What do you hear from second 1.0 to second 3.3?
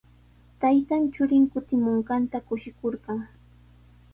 churin kutimunqanta kushikurqan.